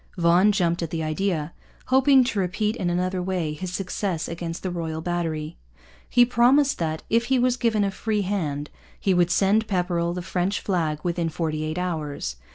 Vaughan 0.17 0.51
jumped 0.51 0.81
at 0.81 0.89
the 0.89 1.03
idea, 1.03 1.53
hoping 1.93 2.23
to 2.23 2.39
repeat 2.39 2.75
in 2.75 2.89
another 2.89 3.21
way 3.21 3.53
his 3.53 3.71
success 3.71 4.27
against 4.27 4.63
the 4.63 4.71
Royal 4.71 4.99
Battery. 4.99 5.57
He 6.09 6.25
promised 6.25 6.79
that, 6.79 7.03
if 7.07 7.25
he 7.25 7.37
was 7.37 7.55
given 7.55 7.83
a 7.83 7.91
free 7.91 8.23
hand, 8.23 8.71
he 8.99 9.13
would 9.13 9.29
send 9.29 9.67
Pepperrell 9.67 10.15
the 10.15 10.23
French 10.23 10.59
flag 10.59 10.97
within 11.03 11.29
forty 11.29 11.63
eight 11.63 11.77
hours. 11.77 12.37